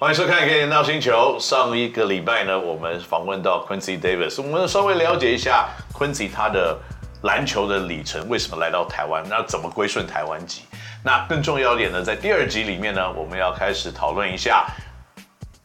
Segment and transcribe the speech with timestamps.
[0.00, 1.36] 欢迎收看《可以到星球》。
[1.38, 6.74] 上一个礼拜呢，我们访问到 Quincy Davis，我们稍微了解一下 Quincy 他的
[7.24, 10.62] 篮球的里程，为什么来到台湾，那怎么归顺台湾籍？
[11.04, 14.66] 那更重要一点呢，在第二集里面呢，我们要开始讨论一下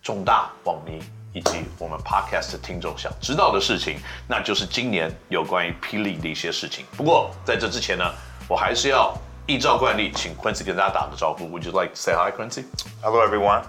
[0.04, 6.86] 重大网迷以及我们 Podcast 的听众想知道的事情，那就是今年有关于霹雳的一些事情。
[6.98, 8.04] 不过在这之前呢，
[8.50, 11.46] 我还是要依照惯例，请 Quincy 跟大家打个招呼。
[11.46, 12.66] Would you like to say hi, Quincy?
[13.02, 13.62] Hello, everyone.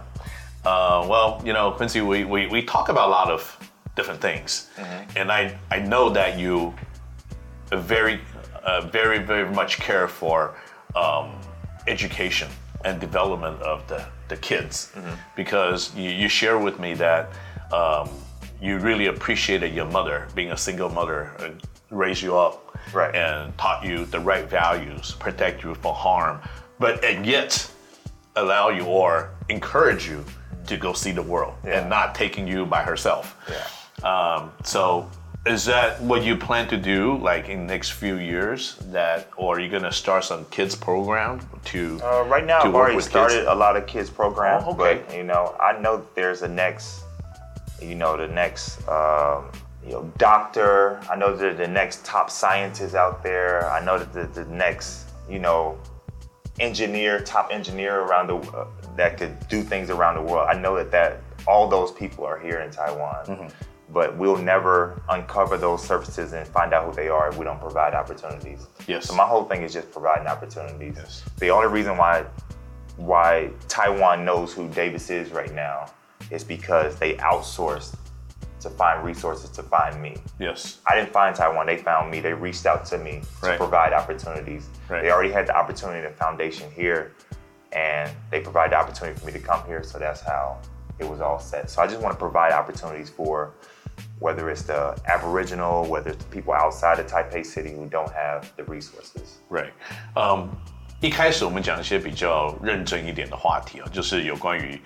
[0.66, 3.40] Uh, well, you know, Quincy, we, we, we talk about a lot of
[3.94, 4.68] different things,
[5.14, 6.74] and I I know that you
[7.70, 8.20] very
[8.64, 10.38] uh, very very much care for
[10.96, 11.26] um,
[11.86, 12.48] education
[12.84, 14.92] and development of the the kids.
[15.36, 17.22] Because you, you share with me that
[17.72, 18.08] um,
[18.60, 22.62] you really appreciated your mother being a single mother and raised you up
[22.92, 23.14] Right.
[23.14, 26.38] and taught you the right values protect you from harm
[26.78, 27.68] but and yet
[28.36, 30.24] allow you or encourage you
[30.66, 31.80] to go see the world Yeah.
[31.80, 34.08] and not taking you by herself Yeah.
[34.10, 35.08] um, so
[35.46, 39.56] is that what you plan to do like in the next few years that or
[39.56, 43.00] are you going to start some kids program to Uh, right now, to I've already
[43.00, 43.48] started kids?
[43.48, 45.02] a lot of kids programs, Oh, okay.
[45.06, 47.04] but you know, I know there's a next,
[47.80, 49.44] you know, the next, um,
[49.86, 50.98] you know, doctor.
[51.08, 53.70] I know that the next top scientist out there.
[53.70, 55.78] I know that the, the next, you know,
[56.58, 60.48] engineer, top engineer around the uh, that could do things around the world.
[60.48, 63.26] I know that that all those people are here in Taiwan.
[63.26, 63.48] Mm-hmm.
[63.88, 67.60] But we'll never uncover those services and find out who they are if we don't
[67.60, 68.66] provide opportunities.
[68.88, 69.06] Yes.
[69.06, 70.96] So my whole thing is just providing opportunities.
[70.96, 71.24] Yes.
[71.38, 72.26] The only reason why
[72.96, 75.86] why Taiwan knows who Davis is right now
[76.30, 77.94] is because they outsourced
[78.60, 80.16] to find resources to find me.
[80.40, 82.20] yes I didn't find Taiwan, they found me.
[82.20, 84.68] They reached out to me to provide opportunities.
[84.88, 85.02] Right.
[85.02, 87.12] They already had the opportunity and foundation here,
[87.76, 89.82] and they provide the opportunity for me to come here.
[89.84, 90.56] So that's how
[90.98, 91.68] it was all set.
[91.68, 93.52] So I just want to provide opportunities for
[94.18, 98.50] whether it's the Aboriginal, whether it's the people outside of Taipei City who don't have
[98.56, 99.40] the resources.
[99.50, 99.72] Right.
[100.16, 100.56] Um,
[101.00, 104.80] 一开始我们讲一些比较认真一点的话题啊，就是有关于，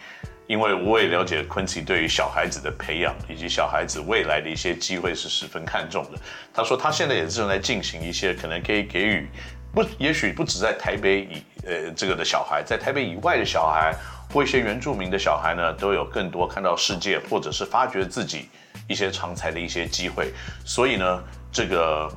[0.48, 6.18] 因为我也了解 Quincy 对于小孩子的培养以及小孩子未来的一些机会是十分看重的。
[6.52, 9.28] 他说他现在也正在进行一些可能可以给予
[9.72, 13.94] 不，也许不止在台北以呃这个的小孩，在台北以外的小孩
[14.32, 18.48] 或一些原住民的小孩呢，都有更多看到世界或者是发掘自己
[18.88, 20.32] 一些长才的一些机会。
[20.64, 21.22] 所以呢，
[21.52, 22.10] 这个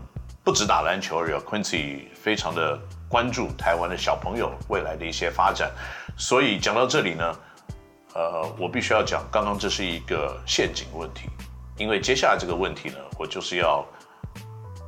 [0.43, 5.71] 不止打篮球而已，Quincy 非常的关注台湾的小朋友未来的一些发展。
[6.17, 7.39] 所以讲到这里呢，
[8.15, 11.29] 呃，我必须要讲，刚刚这是一个陷阱问题，
[11.77, 13.85] 因为接下来这个问题呢，我就是要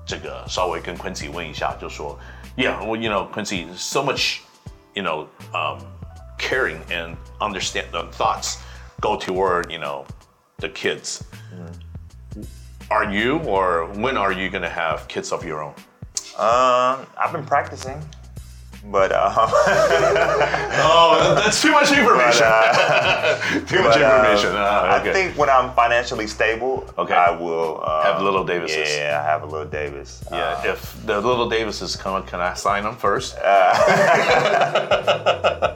[0.07, 2.19] 这个稍微跟 Quincy 问一下，就说，
[2.57, 4.41] Yeah, well, you know, Quincy, so much,
[4.95, 5.79] you know, um,
[6.39, 8.57] caring and understand the thoughts
[9.01, 10.05] go toward, you know,
[10.59, 11.23] the kids.
[12.91, 15.75] Are you or when are you gonna have kids of your own?
[16.37, 18.03] Um, I've been practicing,
[18.92, 19.34] But um,
[20.86, 22.42] oh, that's too much information.
[22.42, 24.52] But, uh, too much but, uh, information.
[24.52, 25.10] Um, okay.
[25.10, 27.16] I think when I'm financially stable, okay.
[27.16, 28.96] I will um, have little Davises.
[28.96, 30.24] Yeah, I have a little Davis.
[30.32, 33.36] Yeah, um, if the little Davises come, can I sign them first?
[33.38, 33.42] Uh,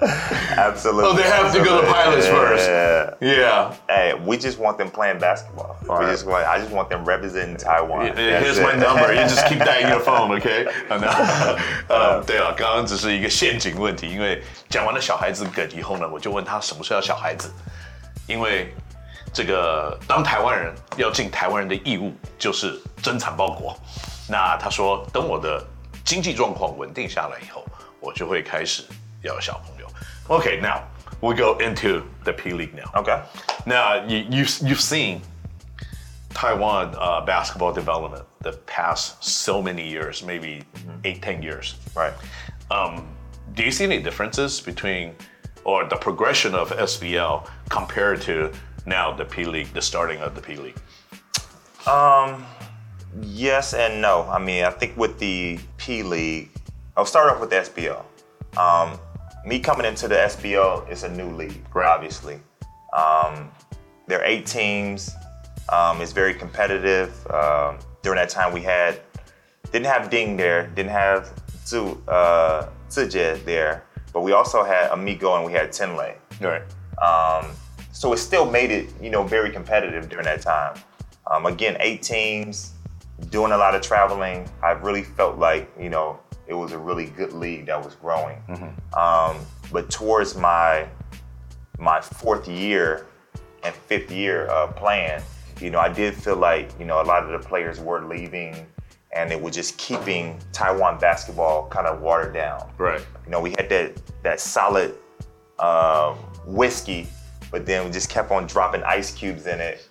[0.58, 1.06] absolutely.
[1.06, 1.72] Oh, they have absolutely.
[1.72, 2.70] to go to pilots yeah, first.
[2.70, 3.16] Yeah.
[3.28, 3.74] yeah.
[3.88, 5.78] Hey, we just want them playing basketball.
[5.84, 6.02] Right.
[6.02, 6.46] we just want.
[6.46, 8.06] I just want them representing Taiwan.
[8.06, 8.64] Yeah, here's it.
[8.64, 9.12] my number.
[9.14, 10.68] you just keep that in your phone, okay?
[10.92, 11.58] I know.
[11.96, 17.52] um, they are guns 是一个陷阱问题，因为讲完了小孩子梗以后呢，我就问他什么时候要小孩子，
[18.28, 18.74] 因为
[19.34, 23.76] 这个当台湾人要尽台湾人的义务，就是珍产报国。
[24.28, 25.66] 那他说，等我的
[26.04, 27.66] 经济状况稳定下来以后，
[28.00, 28.84] 我就会开始
[29.24, 29.88] 要小朋友。
[30.28, 30.82] OK, now
[31.22, 32.92] we go into the P League now.
[33.02, 33.20] Okay.
[33.66, 35.22] Now you, you've you've seen
[36.34, 40.64] Taiwan uh, basketball development the past so many years, maybe
[41.04, 41.76] eight, ten years.
[41.96, 42.14] Right.
[42.72, 43.08] Um,
[43.54, 45.16] do you see any differences between
[45.64, 48.52] or the progression of SBL compared to
[48.86, 50.78] now the P League, the starting of the P League?
[51.88, 52.46] Um,
[53.22, 54.24] yes and no.
[54.30, 56.52] I mean, I think with the P League,
[56.96, 58.04] I'll start off with the SBL.
[58.58, 59.00] Um,
[59.46, 61.88] me coming into the SBL is a new league, Right.
[61.88, 62.40] obviously.
[62.94, 63.52] Um,
[64.08, 65.12] there are eight teams.
[65.72, 67.14] Um, it's very competitive.
[67.32, 69.00] Um, during that time, we had
[69.72, 71.32] didn't have Ding there, didn't have
[71.70, 73.84] Zhu uh, Zije there,
[74.14, 76.16] but we also had Amigo and we had Tien Lei.
[76.42, 76.64] Right.
[77.02, 77.52] Um,
[77.92, 80.80] so it still made it, you know, very competitive during that time.
[81.30, 82.72] Um, again, eight teams,
[83.30, 84.50] doing a lot of traveling.
[84.64, 88.42] I really felt like, you know, it was a really good league that was growing.
[88.98, 89.38] Um,
[89.72, 90.88] but towards my
[91.78, 93.06] my fourth year
[93.64, 95.22] and fifth year of playing,
[95.62, 98.66] you know, I did feel like, you know, a lot of the players were leaving
[99.14, 102.72] and it was just keeping Taiwan basketball kind of watered down.
[102.78, 103.02] Right.
[103.26, 104.96] You know, we had that that solid
[105.60, 106.16] um,
[106.46, 107.08] whiskey,
[107.52, 109.88] but then we just kept on dropping ice cubes in it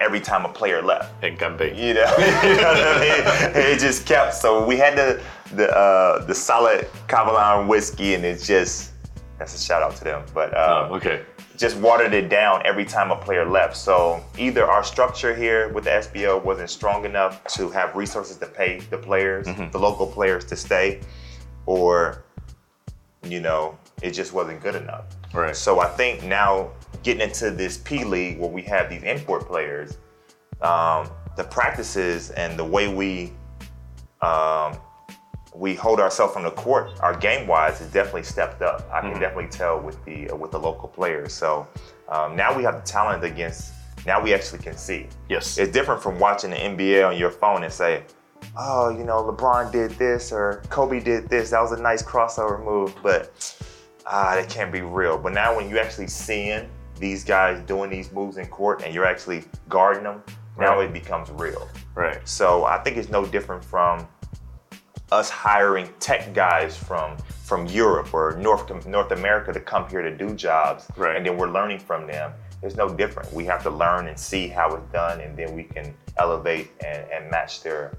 [0.00, 1.12] every time a player left.
[1.22, 1.76] And Ganbei.
[1.76, 3.56] You know, you know what I mean?
[3.56, 4.34] It just kept.
[4.34, 5.22] So we had the
[5.54, 8.92] the uh, the solid Kavalan whiskey, and it's just
[9.38, 10.22] that's a shout out to them.
[10.32, 11.22] But uh, Oh, okay.
[11.56, 13.76] Just watered it down every time a player left.
[13.76, 18.46] So either our structure here with the SBL wasn't strong enough to have resources to
[18.46, 21.00] pay the players, the local players to stay,
[21.66, 22.24] or
[23.22, 25.04] you know, it just wasn't good enough.
[25.32, 25.56] Right.
[25.56, 26.70] So I think now
[27.02, 29.98] getting into this P League where we have these import players,
[30.60, 33.32] um, the practices and the way we
[34.22, 34.78] um,
[35.54, 38.82] we hold ourselves on the court, our game wise, is definitely stepped up.
[38.92, 41.32] I can definitely tell with the uh, with the local players.
[41.32, 41.66] So
[42.08, 43.72] um, now we have the talent against.
[44.06, 45.06] Now we actually can see.
[45.28, 45.56] Yes.
[45.56, 48.02] It's different from watching the NBA on your phone and say,
[48.56, 51.50] "Oh, you know, LeBron did this or Kobe did this.
[51.50, 53.56] That was a nice crossover move," but
[54.06, 55.16] ah, that can't be real.
[55.16, 56.68] But now when you actually seeing
[56.98, 60.22] these guys doing these moves in court and you're actually guarding them,
[60.58, 60.84] now Right.
[60.88, 61.68] it becomes real.
[61.94, 62.20] right.
[62.28, 64.06] So I think it's no different from
[65.12, 70.16] us hiring tech guys from from Europe or North North America to come here to
[70.16, 71.16] do jobs, Right.
[71.16, 72.32] and then we're learning from them.
[72.62, 73.30] It's no different.
[73.32, 77.04] We have to learn and see how it's done, and then we can elevate and,
[77.10, 77.98] and match their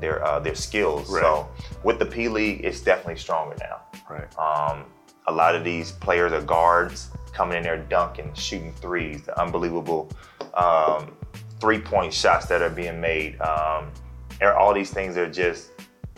[0.00, 1.10] their uh, their skills.
[1.10, 1.22] Right.
[1.22, 1.48] So
[1.84, 3.80] with the P League, it's definitely stronger now.
[4.08, 4.38] Right.
[4.38, 4.86] Um,
[5.26, 10.10] a lot of these players are guards coming in there dunking, shooting threes, the unbelievable
[10.54, 11.14] um,
[11.60, 13.38] three point shots that are being made.
[13.42, 13.92] Um,
[14.42, 15.70] all these things are just,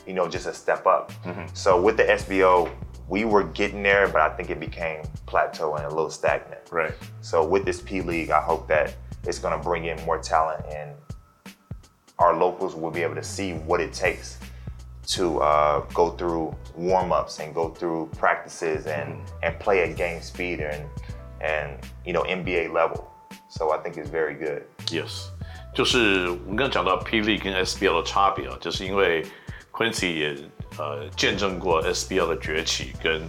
[0.06, 1.12] you know, just a step up.
[1.24, 1.46] Mm-hmm.
[1.54, 2.70] So with the SBL,
[3.08, 6.60] we were getting there, but I think it became plateau and a little stagnant.
[6.70, 6.94] Right.
[7.20, 8.94] So with this P League, I hope that
[9.24, 10.94] it's going to bring in more talent and
[12.18, 14.38] our locals will be able to see what it takes
[15.08, 19.38] to uh, go through warm-ups and go through practices and mm-hmm.
[19.42, 20.86] and play at game speed and
[21.40, 23.10] and you know NBA level.
[23.48, 24.64] So I think it's very good.
[24.90, 25.30] Yes.
[25.72, 29.24] 就是我们刚刚讲到霹雳跟 SBL 的差别啊，就是因为
[29.80, 30.36] Quincy 也
[30.76, 33.22] 呃见证过 SBL 的崛起跟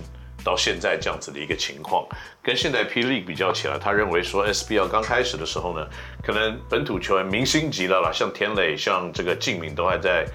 [0.44, 2.06] 到现在这样子的一个情况，
[2.44, 5.88] 跟现在霹雳比较起来，他认为说 SBL 刚开始的时候呢，
[6.22, 10.26] 可能本土球员明星级的啦，像田磊、像这个敬敏都还在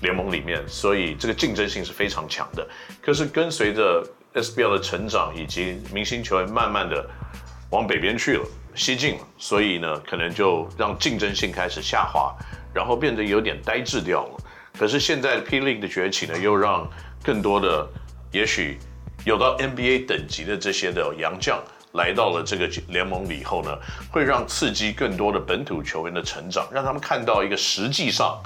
[0.00, 2.66] 联盟里面，所以这个竞争性是非常强的。
[3.02, 7.06] 可是跟随着 SBL 的成长以及明星球员慢慢的
[7.72, 8.44] 往北边去了，
[8.74, 12.34] 西进了，所以呢，可能就让竞争性开始下滑，
[12.72, 14.36] 然后变得有点呆滞掉了。
[14.78, 16.88] 可是现在 P League 的崛起呢，又让
[17.22, 17.88] 更多的，
[18.30, 18.78] 也许
[19.24, 21.60] 有到 NBA 等级的这些的洋将
[21.94, 23.76] 来到了这个联盟里以后呢，
[24.10, 28.40] 会让刺激更多的本土球员的成长，让他们看到一个实际上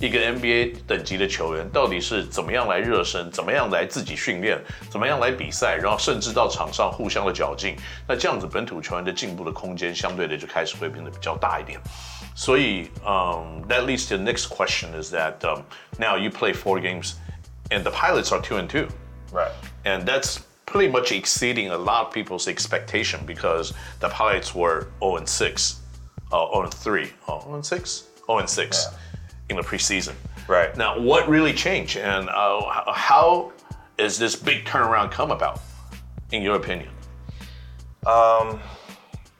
[0.00, 4.60] 一个 NBA 等级的球员到底是怎么样来热身，怎么样来自己训练，
[4.90, 7.76] 怎么样来比赛，然后甚至到场上互相的较劲。
[8.06, 11.80] 那这样子本土球员的进步的空间相对的就开始会变得比较大一点。
[12.34, 15.62] 所以，um, that leads to the next question is that um,
[15.98, 17.12] now you play four games,
[17.70, 18.88] and the pilots are two and two.
[19.32, 19.52] Right.
[19.84, 25.18] And that's pretty much exceeding a lot of people's expectation because the pilots were 0
[25.18, 25.80] and 6,
[26.32, 28.88] uh, 0 and 3, oh, 0 and 6, 0 and 6
[29.49, 30.13] in the preseason.
[30.47, 30.75] Right.
[30.77, 33.51] Now, what really changed, and uh, how
[33.97, 35.61] is this big turnaround come about,
[36.31, 36.89] in your opinion?
[38.05, 38.59] Um,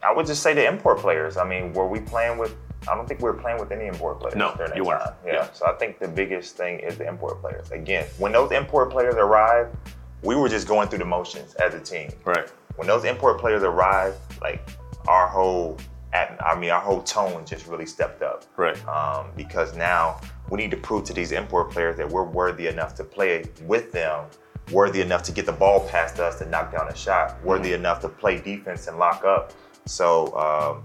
[0.03, 1.37] I would just say the import players.
[1.37, 2.55] I mean, were we playing with?
[2.89, 5.03] I don't think we were playing with any import players No, during that you weren't.
[5.03, 5.13] time.
[5.25, 5.33] Yeah.
[5.33, 5.51] Yeah.
[5.51, 7.71] So I think the biggest thing is the import players.
[7.71, 9.75] Again, when those import players arrived,
[10.23, 12.09] we were just going through the motions as a team.
[12.25, 12.47] Right.
[12.77, 14.67] When those import players arrived, like
[15.07, 15.77] our whole,
[16.13, 18.45] at, I mean, our whole tone just really stepped up.
[18.57, 18.77] Right.
[18.87, 22.95] Um, because now we need to prove to these import players that we're worthy enough
[22.95, 24.25] to play with them,
[24.71, 27.99] worthy enough to get the ball past us to knock down a shot, worthy enough
[28.01, 29.53] to play defense and lock up.
[29.85, 30.83] So um,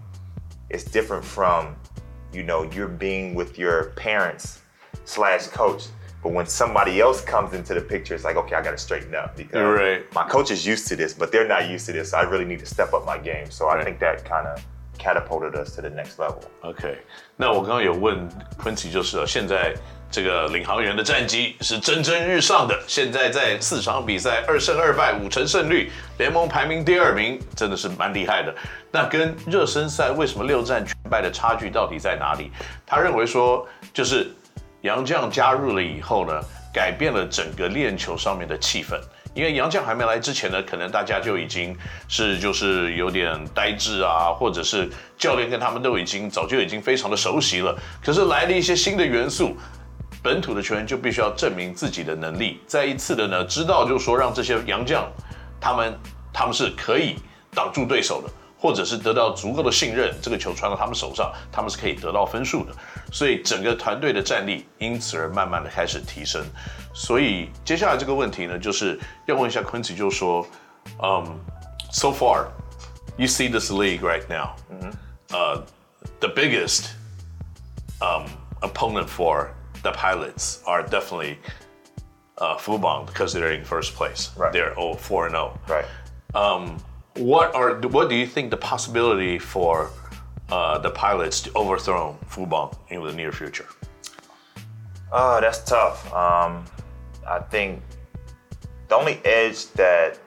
[0.70, 1.76] it's different from,
[2.32, 4.60] you know, you're being with your parents
[5.04, 5.86] slash coach.
[6.22, 9.14] But when somebody else comes into the picture, it's like, okay, I got to straighten
[9.14, 10.14] up because right.
[10.14, 12.12] my coach is used to this, but they're not used to this.
[12.12, 13.50] So I really need to step up my game.
[13.50, 14.64] So I think that kind of
[14.98, 16.40] catapulted us to the next level.
[16.62, 16.98] OK，
[17.36, 18.28] 那我刚刚有问
[18.62, 19.74] Quincy，就是了现在
[20.10, 28.54] 这个领航员的战绩是蒸蒸日上的，现在在四场比赛二胜二败，五成胜率，联盟排名第二名，真的是蛮厉害的。
[28.90, 32.52] 那跟热身赛为什么六战全败的差距到底在哪里？
[32.86, 34.30] 他认为说，就是
[34.82, 36.40] 杨将加入了以后呢，
[36.72, 39.00] 改变了整个练球上面的气氛，
[39.34, 41.76] 因为杨绛还没来之前呢，可能大家就已经
[42.08, 44.88] 是就是有点呆滞啊，或者是
[45.18, 47.76] 教练跟他们都已经早就已经非常的熟悉了。
[48.02, 49.56] 可是来了一些新的元素，
[50.22, 55.04] 本土的球员就必须要证明自己的能力，再一次的呢，知道就是说让这些洋将
[55.60, 55.98] 他们
[56.32, 57.16] 他们是可以
[57.52, 58.30] 挡住对手的。
[58.63, 62.73] 或者是得到足够的信任，这个球传到他们手上，他们是可以得到分数的。
[63.11, 66.45] 所以整个团队的战力因此而慢慢的开始提升。
[66.93, 70.45] 所以接下来这个问题呢，就是要问一下 Quincy，就是说，
[71.01, 71.39] 嗯，
[71.91, 72.47] so far
[73.17, 74.91] you see this league right now，嗯
[75.29, 75.63] 呃，
[76.19, 76.89] the biggest
[78.01, 78.25] um
[78.61, 79.47] opponent for
[79.83, 81.38] the pilots are definitely
[82.38, 84.29] uh Fubon because they're in first place.
[84.35, 84.51] Right.
[84.51, 85.57] They're 0 4 and 0.
[85.67, 85.85] Right.
[86.33, 86.77] Um,
[87.16, 89.90] what are what do you think the possibility for
[90.50, 93.66] uh, the pilots to overthrow Fubon in the near future?
[95.12, 96.12] Oh, that's tough.
[96.12, 96.64] Um,
[97.26, 97.83] I think
[98.88, 100.18] the only edge that,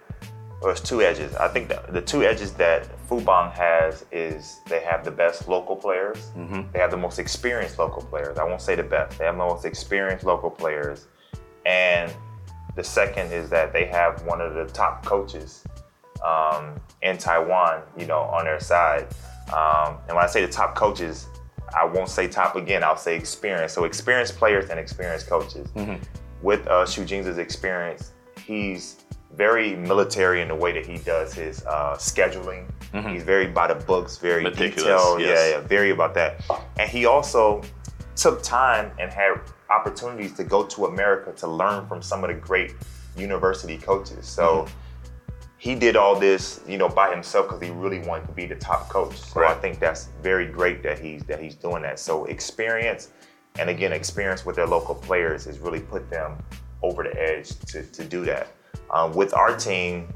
[0.62, 1.36] or it's two edges.
[1.36, 5.76] I think the, the two edges that Fubon has is they have the best local
[5.76, 6.18] players.
[6.38, 6.72] Mm-hmm.
[6.72, 8.38] They have the most experienced local players.
[8.38, 9.18] I won't say the best.
[9.18, 11.08] They have the most experienced local players.
[11.66, 12.14] And
[12.76, 15.64] the second is that they have one of the top coaches
[16.24, 19.08] um, in Taiwan, you know, on their side.
[19.54, 21.28] Um, and when I say the top coaches,
[21.76, 22.84] I won't say top again.
[22.84, 23.74] I'll say experience.
[23.74, 25.70] So experienced players and experienced coaches.
[25.76, 26.04] Mm-hmm.
[26.42, 28.12] With uh, Shu Jing's experience,
[28.46, 28.98] he's
[29.34, 32.70] very military in the way that he does his uh, scheduling.
[32.94, 33.10] Mm-hmm.
[33.10, 35.22] He's very by the books, very Meticulous, detailed.
[35.22, 35.52] yes.
[35.52, 36.42] Yeah, yeah, very about that.
[36.80, 37.64] And he also
[38.16, 42.36] took time and had opportunities to go to America to learn from some of the
[42.36, 42.74] great
[43.16, 44.28] university coaches.
[44.28, 44.44] So.
[44.64, 44.74] Mm-hmm
[45.58, 48.56] he did all this, you know, by himself because he really wanted to be the
[48.56, 49.18] top coach.
[49.18, 49.56] So Right.
[49.56, 52.00] I think that's very great that he's that he's doing that.
[52.00, 53.10] So experience,
[53.58, 56.38] and again, experience with their local players has really put them
[56.84, 58.48] over the edge to, to do that.
[58.94, 60.08] Um, with our team,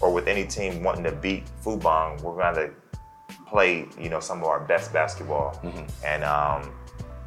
[0.00, 2.70] or with any team wanting to beat Fubon, we're going to
[3.46, 5.60] play, you know, some of our best basketball.
[6.04, 6.72] And um,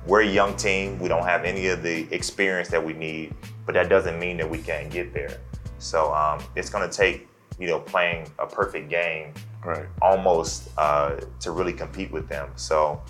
[0.06, 1.00] we're a young team.
[1.00, 3.34] We don't have any of the experience that we need,
[3.66, 5.40] but that doesn't mean that we can't get there.
[5.80, 7.28] So um, it's going to take,
[7.60, 9.34] you know, playing a perfect game
[9.66, 9.86] Right.
[10.02, 12.50] almost uh, to really compete with them.
[12.56, 13.02] So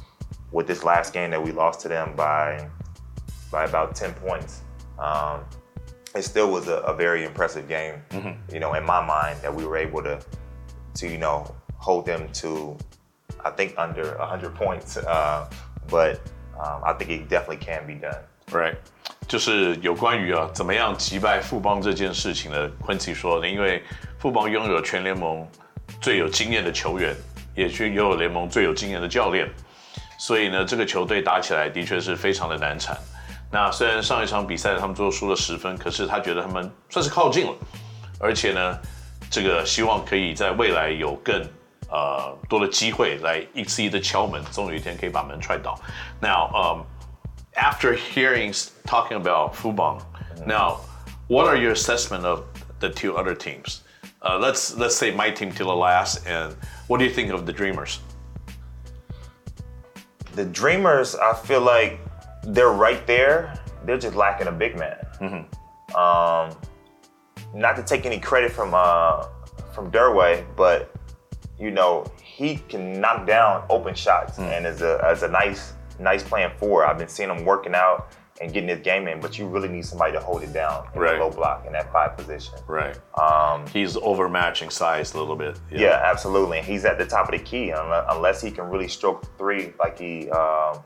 [0.51, 2.67] with this last game that we lost to them by
[3.51, 4.61] by about 10 points,
[4.99, 5.41] um,
[6.15, 8.01] it still was a, a very impressive game,
[8.51, 10.19] you know, in my mind that we were able to
[10.95, 12.75] to you know hold them to
[13.45, 15.47] I think under 100 points, uh,
[15.89, 16.19] but
[16.59, 18.23] um, I think it definitely can be done.
[18.51, 18.77] Right，
[19.27, 23.83] 就是有关于啊怎么样击败富邦这件事情呢，Quincy 说的，因为
[24.17, 25.45] 富邦拥有全联盟
[25.99, 27.13] 最有经验的球员，
[27.53, 29.49] 也去拥有联盟最有经验的教练，
[30.17, 32.97] 所以呢，这个球队打起来的确是非常的难缠。
[33.51, 37.53] 那虽然上一场比赛他们最后输了十分，可是他觉得他们算是靠近了，
[38.19, 38.79] 而且呢，
[39.29, 41.41] 这个希望可以在未来有更
[41.89, 45.77] 呃多的机会来一次一次敲门，总有一天可以把门踹倒。
[46.21, 46.81] Now, um,
[47.57, 48.53] after hearing
[48.85, 50.03] talking about Fubon,
[50.45, 50.79] now
[51.27, 52.45] what are your assessment of
[52.79, 53.81] the two other teams?
[54.21, 56.53] Uh, let's let's say my team till the last, and
[56.87, 57.99] what do you think of the Dreamers?
[60.33, 61.99] The Dreamers, I feel like
[62.43, 63.59] they're right there.
[63.85, 65.05] They're just lacking a big man.
[65.95, 66.55] Um,
[67.53, 69.27] not to take any credit from uh,
[69.73, 70.93] from Derway, but
[71.59, 76.23] you know he can knock down open shots, and as a as a nice nice
[76.23, 79.19] playing forward, I've been seeing him working out and getting his game in.
[79.19, 81.17] But you really need somebody to hold it down in Right.
[81.17, 82.53] the low block in that five position.
[82.67, 82.95] Right.
[83.19, 85.59] Um, He's overmatching size a little bit.
[85.71, 86.59] yeah, absolutely.
[86.59, 89.97] And he's at the top of the key unless, he can really stroke three like
[89.97, 90.79] he, um,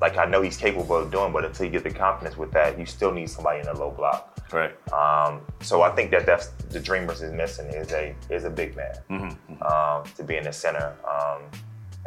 [0.00, 1.32] like I know he's capable of doing.
[1.32, 3.90] But until you get the confidence with that, you still need somebody in the low
[3.92, 4.34] block.
[4.52, 4.72] Right.
[4.92, 8.74] Um, so I think that that's the Dreamers is missing is a is a big
[8.76, 10.94] man um, to be in the center.
[11.08, 11.42] Um,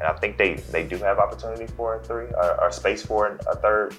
[0.01, 3.37] and I think they they do have opportunity for a three or, or space for
[3.47, 3.95] a third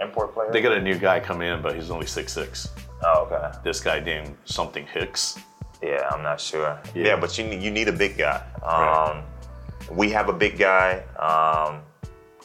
[0.00, 0.50] import player.
[0.52, 2.68] They got a new guy coming in, but he's only six six.
[3.04, 3.56] oh, okay.
[3.62, 5.38] This guy named something Hicks.
[5.82, 6.78] Yeah, I'm not sure.
[6.94, 7.06] Yeah.
[7.08, 8.42] Yeah, but you need, you need a big guy.
[8.62, 9.10] Right.
[9.10, 11.02] Um, We have a big guy.
[11.18, 11.82] Um,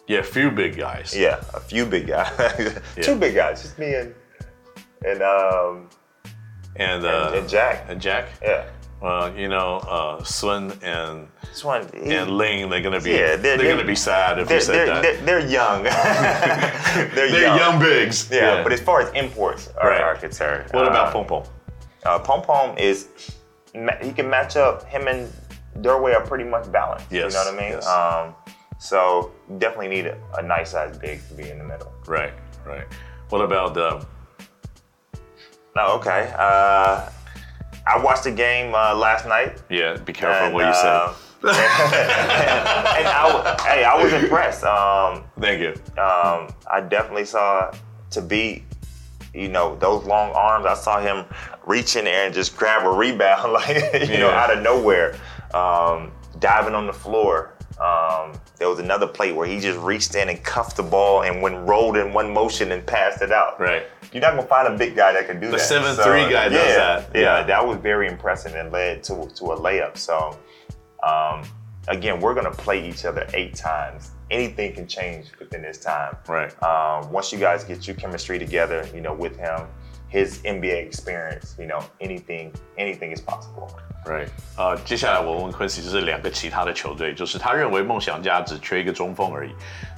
[0.07, 1.15] Yeah, a few big guys.
[1.15, 2.77] yeah, a few big guys.
[3.01, 4.13] Two big guys, just me and
[5.05, 5.87] and um,
[6.75, 7.85] And, uh, and, and Jack.
[7.89, 8.25] and Jack.
[8.41, 8.65] Yeah,
[9.01, 13.57] Well, you know, uh, Sun and he- and Ling, they're gonna be Yeah, they're, they're-
[13.57, 15.01] they're- gonna be sad if they're, you said they're, that.
[15.25, 15.83] they're, they're young.
[17.15, 18.29] they're, They're young bigs.
[18.31, 20.01] Yeah, but as far as imports are, Right.
[20.01, 21.43] are concerned, what about uh, Pom Pom?
[22.05, 23.07] Uh, Pom Pom is
[23.73, 24.83] ma- he can match up.
[24.85, 25.31] Him and
[25.79, 27.07] Durway are pretty much balanced.
[27.09, 27.71] Yes, you know what I mean.
[27.71, 27.87] yes.
[27.87, 28.35] Um,
[28.79, 31.91] so definitely need a, a nice size big to be in the middle.
[32.05, 32.33] Right,
[32.65, 32.85] right.
[33.29, 34.05] What about the
[35.77, 36.33] Oh, okay.
[36.37, 37.09] Uh,
[37.87, 39.61] I watched the game uh, last night.
[39.69, 41.19] Yeah, be careful and, what you uh, say.
[41.41, 44.63] and I, hey, I was impressed.
[44.63, 45.69] Um, Thank you.
[46.01, 47.71] um, I definitely saw
[48.11, 48.63] Thabeet,
[49.33, 50.65] you know, those long arms.
[50.65, 51.25] I saw him
[51.65, 55.15] reach in there and just grab a rebound, like you know, out of nowhere,
[55.53, 57.55] um, diving on the floor.
[57.79, 61.41] Um, there was another play where he just reached in and cuffed the ball and
[61.41, 63.59] went rolled in one motion and passed it out.
[63.59, 63.83] Right.
[64.11, 65.59] You're not gonna find a big guy that can do that.
[65.69, 65.97] The that.
[66.05, 67.09] 7'3" guy does yeah, that.
[67.15, 67.43] Yeah, Yeah.
[67.43, 69.97] that was very impressive and led to to a layup.
[69.97, 70.37] So,
[71.03, 71.43] um,
[71.87, 74.11] again, we're gonna play each other eight times.
[74.29, 76.17] Anything can change within this time.
[76.27, 76.51] Right.
[76.61, 79.67] Um, once you guys get your chemistry together, you know, with him,
[80.11, 83.69] his NBA experience, you know, anything anything is possible.
[84.05, 89.51] Right，呃，接下来我问 Quincy 就是两个其他的球队，就是他认为梦想家只缺一个中锋而已。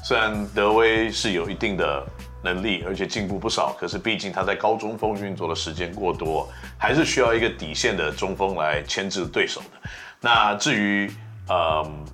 [0.04, 2.04] 虽然德威是有一定的
[2.44, 6.50] 能力，而且进步不少，可是毕竟他在高中锋运作的时间过多，
[6.80, 9.90] 还是需要一个底线的中锋来牵制对手的。
[10.20, 11.10] 那至于
[11.48, 12.06] 嗯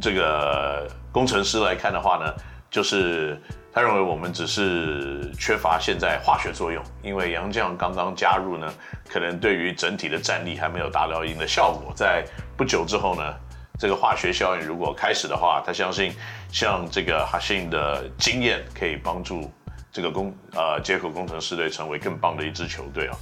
[0.00, 2.34] 这个工程师来看的话呢，
[2.70, 3.40] 就是
[3.74, 8.72] 他认为我们只是缺乏现在化学作用，因为杨绛刚刚加入呢，
[9.10, 11.92] 可能对于整体的战力还没有达到一定的效果。
[11.96, 12.24] 在
[12.56, 13.34] 不久之后呢，
[13.76, 16.12] 这个化学效应如果开始的话，他相信
[16.52, 19.50] 像这个哈信的经验可以帮助
[19.90, 23.16] 这个工呃接口工程师队成为更棒的一支球队啊。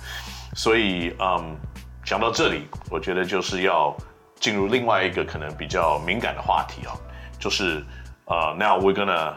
[0.55, 1.57] 所以嗯，
[2.05, 3.97] 讲到这里，我觉得就是要
[4.39, 6.93] 进入另外一个可能比较敏感的话题啊，
[7.39, 7.83] 就是
[8.27, 9.33] 呃，now we're gonna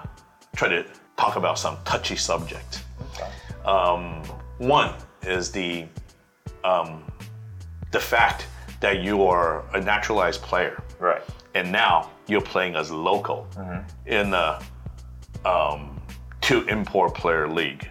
[0.58, 0.86] try to
[1.18, 2.84] talk about some touchy subject.
[3.66, 4.22] Um,
[4.58, 4.94] one
[5.24, 5.86] is the
[6.64, 7.04] um,
[7.92, 8.48] the fact
[8.80, 11.22] that you are a naturalized player, Right.
[11.54, 13.48] and now you're playing as local
[14.06, 14.62] in the
[15.46, 16.00] um,
[16.42, 17.88] two import player league,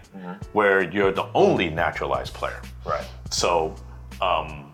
[0.53, 2.61] where you're the only naturalized player.
[2.85, 3.05] Right.
[3.31, 3.75] So,
[4.21, 4.71] um,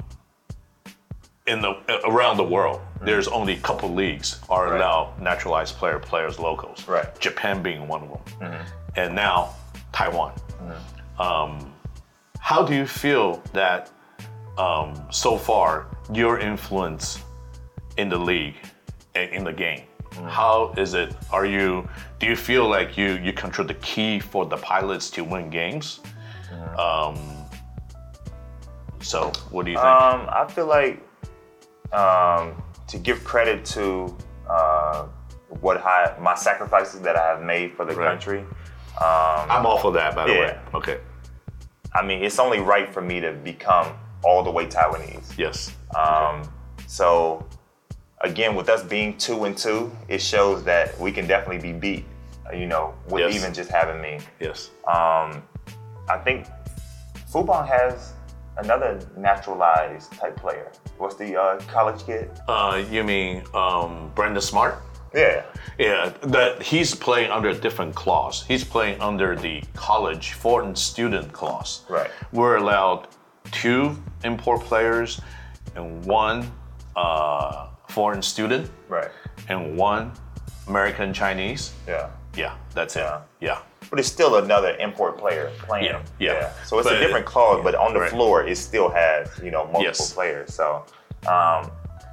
[1.47, 1.71] in the
[2.05, 4.77] around the world, there's only a couple leagues are Right.
[4.81, 6.87] allow naturalized player players locals.
[6.87, 7.07] Right.
[7.19, 8.09] Japan being one of
[8.39, 8.53] them,
[8.95, 9.49] and now
[9.91, 10.33] Taiwan.
[11.19, 11.73] Um,
[12.39, 13.89] how do you feel that
[14.57, 17.19] um, so far your influence
[17.97, 18.55] in the league
[19.15, 19.83] and in the game?
[20.27, 21.15] How is it?
[21.31, 21.87] Are you?
[22.19, 26.01] Do you feel like you you control the key for the pilots to win games?
[26.77, 27.17] Um,
[29.01, 29.87] so what do you think?
[29.87, 31.01] Um, I feel like
[31.93, 34.15] um, to give credit to
[34.49, 35.05] uh,
[35.61, 38.09] what I, my sacrifices that I have made for the Right.
[38.09, 38.39] country.
[38.99, 40.59] Um, I'm all for that, by the way.
[40.73, 40.99] Okay.
[41.95, 45.37] I mean, it's only right for me to become all the way Taiwanese.
[45.37, 45.73] Yes.
[45.95, 46.43] Um,
[46.85, 47.45] so,
[48.21, 52.05] again, with us being two and two, it shows that we can definitely be beat.
[52.53, 53.35] You know, with Yes.
[53.35, 54.19] even just having me.
[54.41, 54.71] Yes.
[54.85, 55.41] Um,
[56.09, 56.45] I think
[57.31, 58.11] Fubon has
[58.57, 60.71] another naturalized type player.
[60.97, 62.29] What's the uh, college kid?
[62.47, 64.81] Uh, you mean um, Brandon Smart?
[65.13, 65.43] Yeah.
[65.77, 68.45] Yeah, that he's playing under a different clause.
[68.47, 71.81] He's playing under the college foreign student clause.
[71.89, 72.09] Right.
[72.31, 73.07] We're allowed
[73.51, 75.19] two import players
[75.75, 76.49] and one
[76.95, 79.09] uh, foreign student Right.
[79.49, 80.11] and one
[80.67, 81.73] American Chinese.
[81.87, 82.09] Yeah.
[82.35, 83.17] Yeah, that's Yeah.
[83.17, 83.21] it.
[83.41, 83.59] Yeah.
[83.91, 85.85] But it's still another import player playing.
[85.85, 86.53] Yeah, yeah.
[86.65, 88.09] So it's But- a different clause, but on the Right.
[88.09, 90.13] floor, it still has you know multiple Yes.
[90.13, 90.53] players.
[90.55, 90.85] So
[91.27, 91.69] um,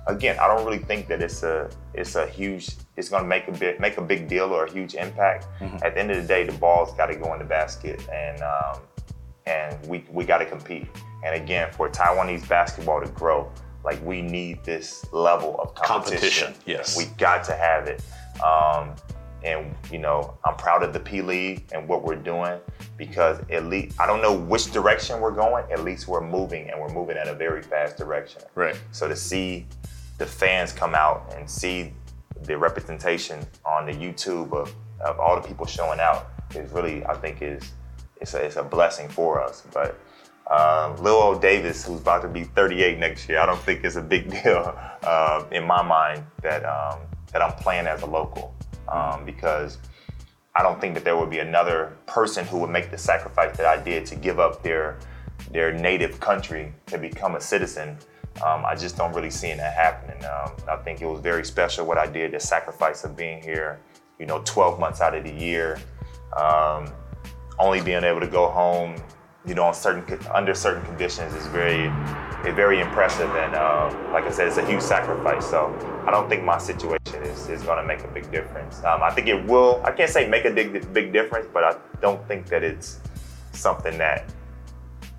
[0.09, 3.47] again, I don't really think that it's a it's a huge it's going to make
[3.47, 5.47] a bit make a big deal or a huge impact.
[5.61, 5.77] Mm-hmm.
[5.85, 8.43] At the end of the day, the ball's got to go in the basket, and
[8.43, 8.81] um,
[9.47, 10.89] and we we got to compete.
[11.25, 13.51] And again, for Taiwanese basketball to grow,
[13.85, 16.47] like we need this level of competition.
[16.47, 16.97] Competition, yes.
[16.97, 18.03] we got to have it.
[18.43, 18.95] Um,
[19.45, 22.61] and you know, I'm proud of the P League and what we're doing
[22.97, 25.65] because at least I don't know which direction we're going.
[25.71, 28.43] At least we're moving, and we're moving in a very fast direction.
[28.55, 28.79] Right.
[28.93, 29.67] So to see
[30.19, 31.93] the fans come out and see
[32.43, 37.15] the representation on the YouTube of, of all the people showing out is really, I
[37.15, 37.73] think, is
[38.21, 39.65] it's a, it's a blessing for us.
[39.73, 39.99] But
[40.51, 43.97] um, Lil old Davis, who's about to be 38 next year, I don't think it's
[43.97, 47.01] a big deal uh, in my mind that um,
[47.33, 48.55] that I'm playing as a local
[48.91, 49.79] um, because
[50.55, 53.67] I don't think that there would be another person who would make the sacrifice that
[53.67, 54.99] I did to give up their
[55.53, 57.97] their native country to become a citizen.
[58.45, 60.23] Um, I just don't really see that happening.
[60.25, 63.81] Um, I think it was very special what I did, the sacrifice of being here,
[64.19, 65.79] you know, 12 months out of the year,
[66.37, 66.93] um,
[67.59, 68.97] only being able to go home,
[69.47, 71.87] you know, on certain under certain conditions is very,
[72.45, 73.31] very impressive.
[73.31, 75.49] And uh, like I said, it's a huge sacrifice.
[75.49, 75.75] So
[76.07, 78.83] I don't think my situation is, is going to make a big difference.
[78.85, 79.81] Um, I think it will.
[79.85, 83.01] I can't say make a big big difference, but I don't think that it's
[83.53, 84.25] something that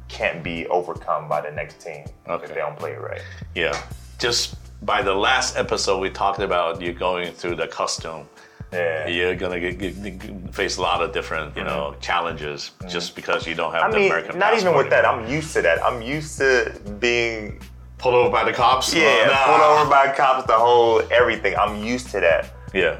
[0.07, 2.43] can't be overcome by the next team Okay.
[2.45, 3.21] if they don't play it right.
[3.55, 3.79] Yeah.
[4.17, 4.55] Just
[4.85, 8.27] by the last episode, we talked about you going through the costume.
[8.71, 9.07] Yeah.
[9.07, 13.47] You're gonna get, get, get- face a lot of different, you know, challenges just because
[13.47, 13.89] you don't have Mm-hmm.
[13.89, 15.05] I the mean, American not even passport with that.
[15.05, 15.83] I'm used to that.
[15.83, 17.59] I'm used to being
[17.97, 18.93] pulled over by the cops.
[18.93, 19.45] yeah, nah.
[19.45, 21.55] pulled over by cops, the whole everything.
[21.57, 22.51] I'm used to that.
[22.73, 22.99] Yeah.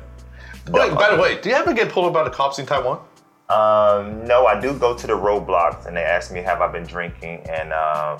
[0.70, 3.00] Wait, by the way, do you ever get pulled over by the cops in Taiwan?
[3.50, 6.84] Um, no, I do go to the roadblocks and they ask me have I been
[6.86, 8.20] drinking and um,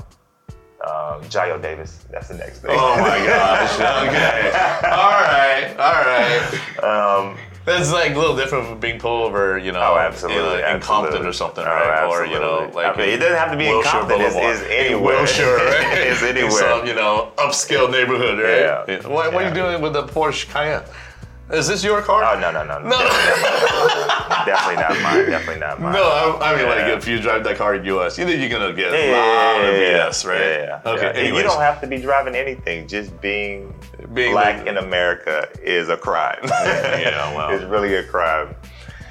[0.88, 2.06] um, Jayo Davis.
[2.12, 2.72] That's the next thing.
[2.74, 3.74] Oh my gosh.
[4.10, 4.52] Okay.
[4.90, 5.76] All right.
[5.78, 6.84] All right.
[6.84, 10.60] um, That's like a little different from being pulled over, you know, Oh, absolutely, in,
[10.60, 11.10] in absolutely.
[11.10, 12.06] Compton or something, Oh, right?
[12.06, 14.56] Or you know, like I mean, it doesn't have to be in Compton, it's- Boulevard.
[14.56, 15.16] it's In anywhere.
[15.18, 15.98] Wilshire, right?
[16.00, 16.52] It's anywhere.
[16.52, 18.88] some, you know, upscale neighborhood, right?
[18.88, 19.08] Yeah.
[19.08, 20.84] What, what are you doing with the Porsche Cayenne?
[21.52, 22.24] Is this your car?
[22.24, 22.98] oh no no no No.
[24.30, 25.30] definitely not mine.
[25.30, 25.94] Definitely not mine.
[25.94, 28.50] No, I, I mean, like, if you drive that car in US, you know you're
[28.50, 30.40] gonna get Yeah, a yeah, lot yeah, of yeah, BS, right?
[30.42, 30.92] Yeah, yeah.
[30.92, 31.36] Okay, yeah.
[31.36, 32.88] You don't have to be driving anything.
[32.88, 33.74] Just being,
[34.14, 36.40] Being black like- in America is a crime.
[36.44, 37.50] yeah, well.
[37.52, 38.56] it's really a crime.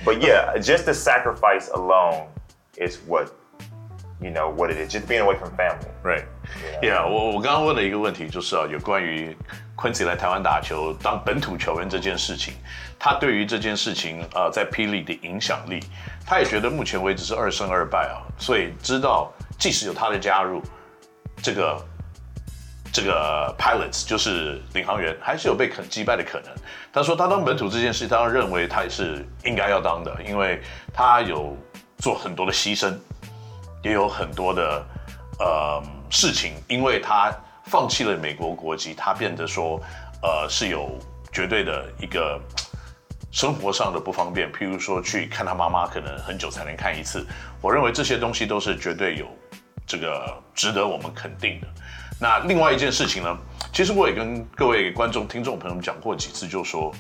[0.04, 2.28] But yeah, just the sacrifice alone
[2.76, 3.34] is what
[4.20, 4.92] you know what it is.
[4.92, 5.88] Just being away from family.
[6.02, 6.24] Right.
[6.82, 9.36] Yeah，我我刚刚问了一个问题，就是啊，有关于
[9.76, 12.54] Quincy 来台湾打球当本土球员这件事情，
[12.98, 15.80] 他对于这件事情呃在霹雳的影响力，
[16.26, 20.60] 他也觉得目前为止是二胜二败啊，所以知道即使有他的加入，
[21.42, 21.86] 这个
[22.92, 26.50] 这个 pilots 就是领航员，还是有被肯击败的可能。
[26.92, 30.60] 他说他当本土这件事，他认为他也是应该要当的，因为
[30.92, 31.56] 他有
[31.98, 32.92] 做很多的牺牲，
[33.82, 34.86] 也有很多的
[35.38, 37.32] 呃事情，因为他
[37.64, 39.80] 放弃了美国国籍，他变得说
[40.22, 40.98] 呃是有
[41.32, 42.40] 绝对的一个
[43.30, 47.26] 生活上的不方便，譬如说去看他妈妈，可能很久才能看一次。
[47.60, 49.26] 我认为这些东西都是绝对有
[49.86, 51.68] 这个值得我们肯定的。
[52.20, 53.38] 那另外一件事情呢，
[53.72, 56.92] 其实我也跟各位观众、听众朋友们讲过几次，就说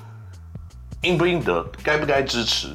[1.02, 2.68] 应不应得、该不该支持，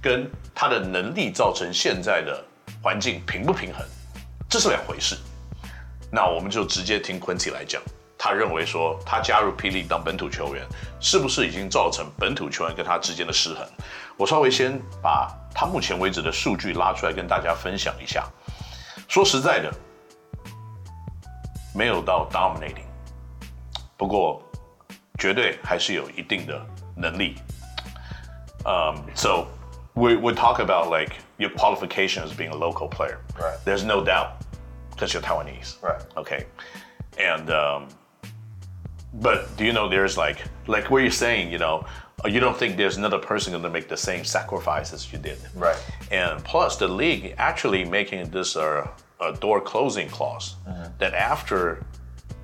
[0.00, 2.42] 跟他的能力造成现在的
[2.82, 3.86] 环境平不平衡，
[4.48, 5.16] 这是两回事。
[6.10, 7.80] 那我们就直接听 Quincy 来讲，
[8.18, 10.66] 他认为说他加入霹雳当本土球员，
[11.00, 13.66] 是不是已经造成本土球员跟他之间的失衡？
[14.16, 18.26] 我稍微先把他目前为止的数据拉出来跟大家分享一下。
[19.08, 19.72] 说实在的，
[21.74, 22.86] 没有到 dominating，
[23.96, 24.42] 不过
[25.18, 26.66] 绝对还是有一定的
[26.96, 27.36] 能力。
[28.64, 29.46] Um, so
[29.94, 33.18] we we talk about like your qualification as being a local player.
[33.40, 33.58] Right.
[33.64, 34.42] There's no doubt
[34.90, 35.82] because you're Taiwanese.
[35.82, 36.02] Right.
[36.16, 36.46] Okay.
[37.18, 37.88] And um,
[39.14, 41.86] but do you know there's like like what you're saying, you know,
[42.24, 45.18] uh, you don't think there's another person going to make the same sacrifice as you
[45.18, 45.38] did.
[45.54, 45.78] Right.
[46.10, 50.56] And plus, the league actually making this a, a door closing clause
[50.98, 51.84] that after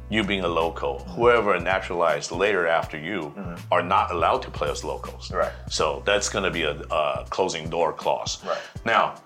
[0.08, 1.10] you being a local, mm-hmm.
[1.12, 3.54] whoever naturalized later after you mm-hmm.
[3.72, 5.30] are not allowed to play as locals.
[5.30, 5.52] Right.
[5.68, 8.44] So that's going to be a, a closing door clause.
[8.44, 8.58] Right.
[8.84, 9.20] Now,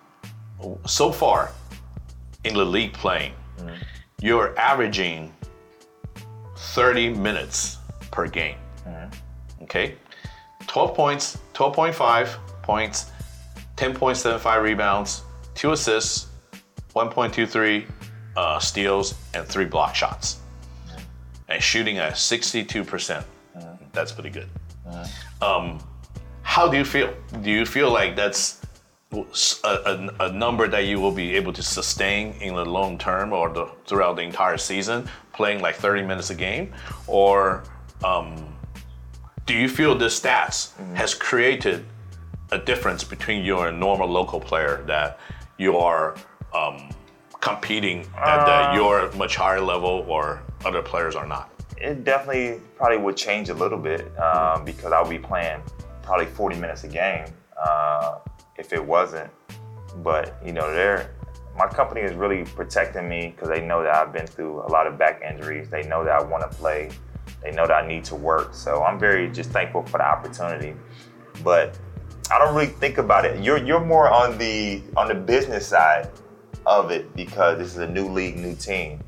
[0.87, 1.53] so far
[2.45, 3.75] in the league playing, mm-hmm.
[4.21, 5.33] you're averaging
[6.57, 7.79] 30 minutes
[8.11, 8.57] per game.
[9.71, 9.95] Okay?
[10.67, 12.29] 12 points, 12.5
[12.63, 13.11] points,
[13.77, 15.23] 10.75 rebounds,
[15.55, 16.27] 2 assists,
[16.95, 17.87] 1.23
[18.37, 20.41] uh, steals, and 3 block shots.
[21.51, 23.25] And shooting at 62%.
[23.93, 24.49] That's pretty good.
[25.43, 25.81] Um,
[26.43, 27.13] how do you feel?
[27.43, 28.61] Do you feel like that's
[29.13, 29.25] a,
[29.65, 33.53] a, a number that you will be able to sustain in the long term or
[33.53, 36.73] the, throughout the entire season, playing like 30 minutes a game?
[37.07, 37.65] Or
[38.05, 38.55] um,
[39.47, 41.85] do you feel the stats has created
[42.53, 45.19] a difference between you and a normal local player that
[45.59, 46.17] you are
[46.55, 46.91] um,
[47.41, 51.51] competing at the, your much higher level or other players are not?
[51.79, 55.63] It definitely probably would change a little bit um, because I'll be playing
[56.03, 57.27] probably 40 minutes a game
[57.57, 58.19] uh,
[58.59, 59.31] if it wasn't.
[60.03, 61.11] But you know, they're
[61.57, 64.87] my company is really protecting me because they know that I've been through a lot
[64.87, 65.69] of back injuries.
[65.69, 66.91] They know that I want to play.
[67.43, 68.55] They know that I need to work.
[68.55, 70.75] So I'm very just thankful for the opportunity.
[71.43, 71.79] But
[72.31, 73.43] I don't really think about it.
[73.43, 76.11] You're you're more on the on the business side
[76.67, 79.01] of it because this is a new league, new team.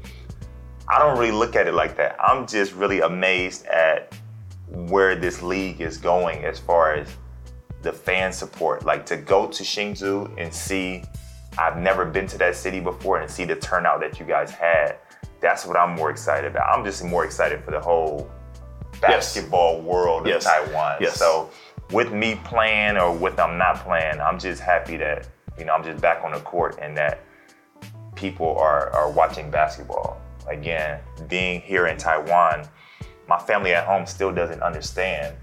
[0.88, 2.16] I don't really look at it like that.
[2.20, 4.14] I'm just really amazed at
[4.68, 7.08] where this league is going as far as
[7.82, 8.84] the fan support.
[8.84, 11.04] Like to go to Hsinchu and see,
[11.58, 14.96] I've never been to that city before and see the turnout that you guys had.
[15.40, 16.68] That's what I'm more excited about.
[16.76, 18.30] I'm just more excited for the whole
[19.00, 20.46] basketball world Yes.
[20.46, 20.96] of Taiwan.
[21.00, 21.18] Yes.
[21.18, 21.50] So
[21.90, 25.84] with me playing or with I'm not playing, I'm just happy that, you know, I'm
[25.84, 27.20] just back on the court and that
[28.22, 30.16] people are, are watching basketball.
[30.48, 32.68] Again, being here in Taiwan,
[33.28, 35.35] my family at home still doesn't understand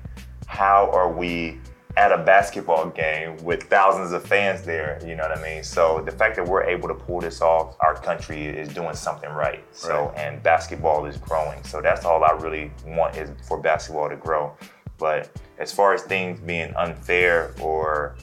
[0.48, 1.60] how are we
[1.98, 5.62] at a basketball game with thousands of fans there, you know what I mean?
[5.62, 9.30] So the fact that we're able to pull this off, our country is doing something
[9.30, 9.62] right.
[9.74, 10.18] So Right.
[10.18, 11.62] and basketball is growing.
[11.66, 14.56] So that's all I really want is for basketball to grow.
[14.98, 18.16] But as far as things being unfair or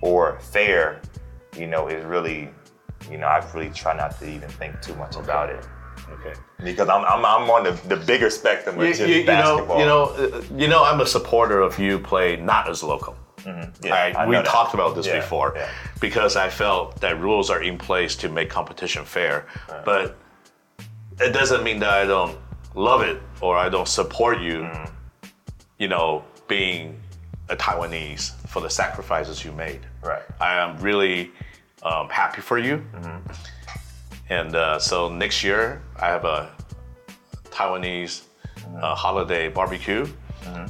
[0.00, 1.00] or fair,
[1.56, 2.50] you know, is really,
[3.10, 5.66] you know, I really try not to even think too much about it
[6.10, 6.34] Okay.
[6.64, 9.78] because I'm I'm, I'm on the, the bigger spectrum of You, just you- you basketball.
[9.78, 10.84] know, you know, you know.
[10.84, 13.16] I'm a supporter of you play not as local.
[13.82, 15.70] Yeah, I, I we talked about this Yeah, before yeah.
[16.00, 19.46] because I felt that rules are in place to make competition fair,
[19.84, 20.16] but
[21.20, 22.36] it doesn't mean that I don't
[22.74, 24.58] love it or I don't support you.
[24.64, 24.92] Mm-hmm.
[25.78, 27.00] You know, being
[27.48, 29.80] a Taiwanese for the sacrifices you made.
[30.02, 30.22] Right.
[30.40, 31.30] I am really
[31.88, 32.76] um, happy for you.
[32.94, 33.30] Mm-hmm.
[34.30, 36.50] And uh, so next year I have a
[37.50, 38.22] Taiwanese
[38.58, 38.84] Mm-hmm.
[38.84, 40.06] uh, holiday barbecue.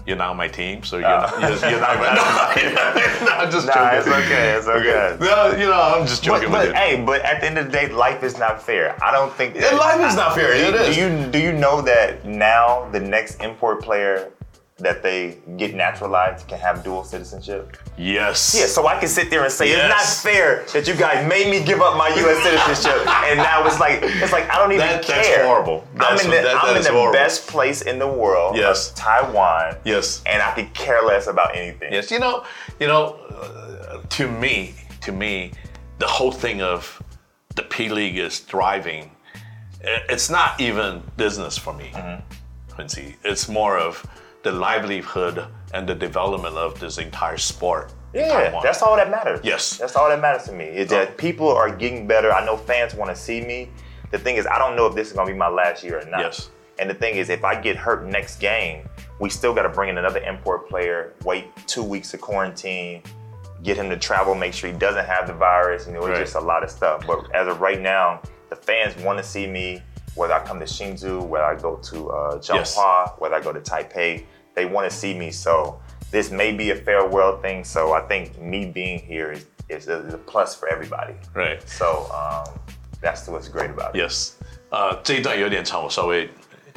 [0.07, 1.96] You're not on my team, so you're, not, you're, you're not.
[3.24, 3.98] no, I'm just Nah, joking.
[3.98, 4.46] it's okay.
[4.59, 5.16] It's okay.
[5.20, 7.72] No, you know, I'm just joking But, but hey, but at the end of the
[7.72, 8.96] day, life is not fair.
[9.02, 10.52] I don't think that, life is not fair.
[10.54, 10.96] Do, It is.
[10.96, 14.31] do you do you know that now the next import player
[14.79, 17.77] that they get naturalized can have dual citizenship?
[17.97, 18.57] yes.
[18.59, 19.91] Yeah, so I can sit there and say Yes.
[19.91, 22.43] it's not fair that you guys made me give up my U.S.
[22.45, 25.17] citizenship, and now it's like it's like I don't even That- care.
[25.17, 25.85] that's horrible.
[25.95, 28.93] That's- I'm in the, that- I'm in the best place in the world, Yes.
[28.95, 30.23] Taiwan, Yes.
[30.27, 31.93] and I could care less about anything.
[31.93, 32.45] Yes, you know,
[32.79, 35.53] you know, uh, to me, to me,
[35.99, 37.03] the whole thing of
[37.57, 39.11] the P League is thriving.
[39.81, 41.93] It's not even business for me,
[42.71, 43.17] Quincy.
[43.25, 44.05] It's more of
[44.42, 47.92] the livelihood and the development of this entire sport.
[48.14, 49.40] Yeah, that's all that matters.
[49.42, 49.77] Yes.
[49.77, 50.64] That's all that matters to me.
[50.64, 51.12] Is that oh.
[51.14, 52.33] people are getting better.
[52.33, 53.70] I know fans want to see me.
[54.11, 56.11] The thing is, I don't know if this is gonna be my last year or
[56.11, 56.20] not.
[56.20, 56.51] Yes.
[56.79, 58.88] And the thing is, if I get hurt next game,
[59.20, 63.03] we still got to bring in another import player, wait two weeks of quarantine,
[63.62, 65.87] get him to travel, make sure he doesn't have the virus.
[65.87, 66.20] You know, it's Right.
[66.20, 67.05] just a lot of stuff.
[67.07, 69.83] But as of right now, the fans want to see me
[70.18, 72.76] whether I come to Hsinchu, whether I go to uh, yes.
[73.18, 75.31] whether I go to Taipei, they want to see me.
[75.31, 77.64] So this may be a farewell thing.
[77.64, 81.14] So I think me being here is, is, a, is a plus for everybody.
[81.35, 81.61] Right.
[81.68, 82.59] So um,
[83.00, 83.98] that's what's great about it.
[83.98, 84.35] Yes.
[84.70, 86.28] 呃，这一段有点长，我稍微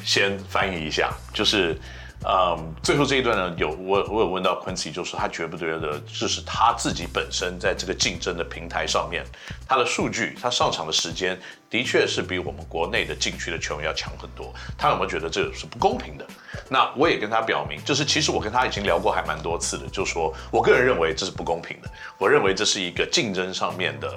[0.02, 1.74] 先翻译一下，就是。
[1.74, 1.78] Uh
[2.24, 9.24] 嗯，最后这一段呢，有我我有问到 Quincy，就是他觉不觉得，就是他自己本身在这个竞争的平台上面，
[9.68, 11.36] 他的数据，他上场的时间
[11.68, 14.54] 的确是比我们国内的禁区的球员要强很多。
[14.78, 16.24] 他有没有觉得这是不公平的？
[16.68, 24.08] 那我也跟他表明，就是其实我跟他已经聊过还蛮多次的，就说我个人认为这是不公平的，我认为这是一个竞争上面的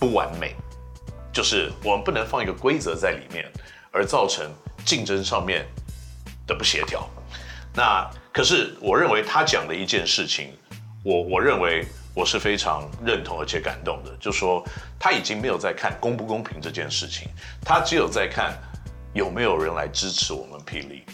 [0.00, 0.56] 不完美。
[1.32, 3.48] 就是我们不能放一个规则在里面，
[3.92, 4.50] 而造成
[4.84, 5.64] 竞争上面
[6.48, 7.08] 的不协调。
[7.74, 10.52] 那可是我认为他讲的一件事情，
[11.04, 14.64] 我我认为我是非常认同而且感动的，就说
[14.98, 17.28] 他已经没有在看公不公平这件事情，
[17.64, 18.58] 他只有在看
[19.12, 21.04] 有没有人来支持我们霹雳，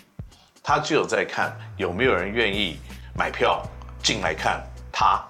[0.63, 2.79] 他只有在看有没有人愿意
[3.15, 3.63] 买票
[4.03, 5.23] 进来看他，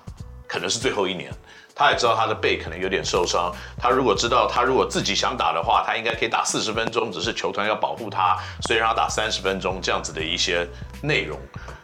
[0.46, 1.32] 可能是最后一年。
[1.74, 10.66] 他也知道他的背可能有点受伤，他如果知道他如果自己想打的话，他应该可以打四十分钟，只是球团要保护他，所以让他打三十分钟这样子的一些
[11.02, 11.38] 内容。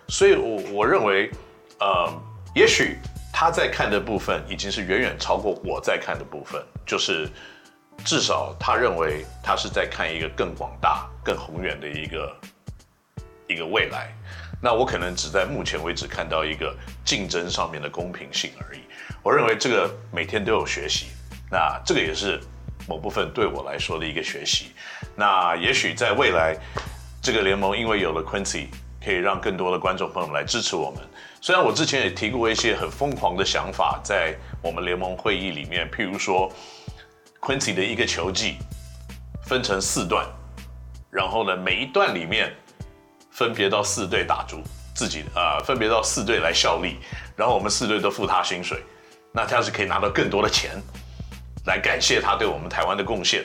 [0.09, 1.31] 所以我我认为，
[1.81, 2.09] 呃，
[2.55, 2.99] 也许
[3.33, 7.29] 他在看的部分已经是远远超过我在看的部分，就是
[8.05, 12.37] 至少他认为他是在看一个更广大、更宏远的一个
[13.49, 14.15] 一个未来。
[14.63, 16.73] 那我可能只在目前为止看到一个
[17.05, 18.81] 竞争上面的公平性而已。
[19.23, 21.09] 我认为这个每天都有学习，
[21.51, 22.41] 那这个也是
[22.89, 24.73] 某部分对我来说的一个学习。
[25.15, 26.57] 那也许在未来，
[27.23, 28.69] 这个联盟因为有了 Quincy，
[29.05, 31.01] 可以让更多的观众朋友们来支持我们。
[31.43, 36.51] 虽然我之前也提过一些很疯狂的想法，在我们联盟会议里面，譬如说
[37.41, 38.57] Quincy 的一个球技
[39.45, 40.27] 分成四段，
[41.11, 42.55] 然后呢，每一段里面
[43.31, 44.63] 分别到四队打足
[44.95, 46.97] 自己啊、呃分别到四队来效力，
[47.37, 48.83] 然后我们四队都付他薪水，
[49.33, 50.81] 那他要是可以拿到更多的钱
[51.67, 53.45] 来感谢他对我们台湾的贡献。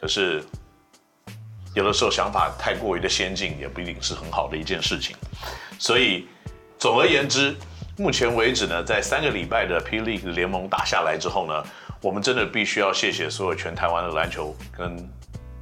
[0.00, 0.44] 可是
[1.74, 5.16] 有的时候想法太过于的先进，也不一定是很好的一件事情。
[5.78, 6.26] 所以
[6.78, 7.56] 总而言之，
[7.96, 11.64] 目前为止呢，在三个礼拜的 P League 联盟打下来之后呢，
[12.00, 14.96] 我们真的必须要谢谢所有全台湾的篮球跟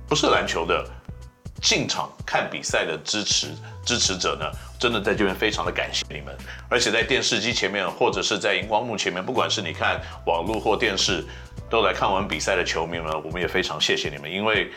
[0.07, 0.87] 不是篮球的
[1.63, 3.49] 进场看比赛的支持
[3.85, 6.37] 支持者呢，真的在这边非常的感谢你们。
[6.69, 11.25] 而且在电视机前面，或者是在荧光幕前面，不管是你看网络或电视，
[11.71, 14.71] 都来看完比赛的球迷们，我们也非常谢谢你们，因为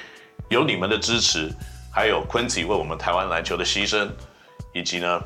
[0.48, 1.52] 有你们的支持，
[1.92, 4.10] 还有 Quincy 为我们台湾篮球的牺牲，
[4.74, 5.22] 以及呢，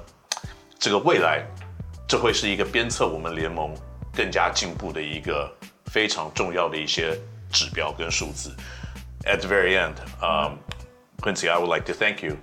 [0.79, 1.45] 这个未来，
[2.07, 3.73] 这会是一个鞭策我们联盟
[4.13, 5.49] 更加进步的一个
[5.85, 7.17] 非常重要的一些
[7.51, 8.53] 指标跟数字。
[9.25, 10.57] At the very end, um,
[11.23, 12.37] Quincy, I would like to thank you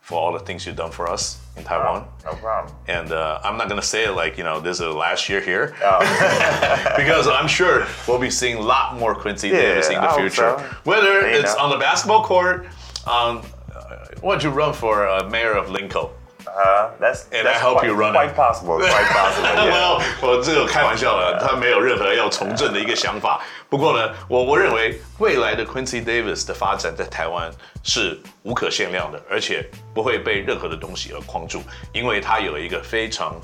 [0.00, 2.06] for all the things you've done for us in Taiwan.
[2.24, 2.74] No problem.
[2.86, 5.28] And uh, I'm not going to say it like, you know, this is the last
[5.28, 5.74] year here.
[6.96, 10.30] because I'm sure we'll be seeing a lot more Quincy Davis in the I future.
[10.58, 10.58] so.
[10.84, 11.64] Whether You it's know.
[11.64, 12.66] on the basketball court,
[13.06, 16.10] on, uh, why'd you run for uh, mayor of Linkou?
[16.46, 18.16] Uh, that's And that's I help quite, you run it.
[18.16, 18.78] quite possible.
[18.78, 19.50] Quite possible.
[19.70, 23.40] Well，我这个开玩笑了，他没有任何要从政的一个想法。
[23.68, 27.50] 不过呢，我我认为未来的 Quincy Davis 的发展在台湾
[27.84, 33.34] 是无可限量的，而且不会被任何的东西而框住，因为他有一个非常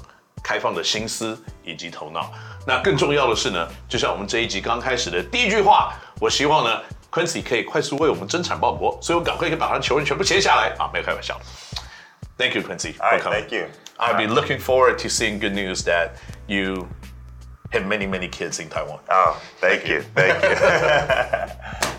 [0.43, 2.33] 开放的心思以及头脑。
[2.67, 6.81] 那更重要的是呢，就像我们这一集刚开始的第一句话，我希望呢
[7.13, 11.39] Quincy 可以快速为我们增产报国，所以我赶快可以把他的球员全部签下来啊，没有开玩笑。
[12.39, 12.95] Thank you, Quincy.
[13.01, 13.41] All right, for coming.
[13.41, 13.67] thank you.
[13.99, 16.89] I'll be looking forward to seeing good news that you
[17.71, 19.01] have many, many kids in Taiwan.
[19.09, 19.97] Oh, thank, Thank you.
[19.97, 20.03] you.
[20.15, 21.51] Thank
[21.83, 21.89] you.